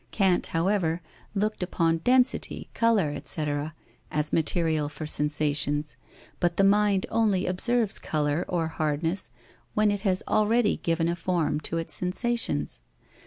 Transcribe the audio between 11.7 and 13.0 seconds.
its sensations.